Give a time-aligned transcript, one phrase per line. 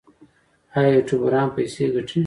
[0.77, 2.19] آیا یوټیوبران پیسې ګټي؟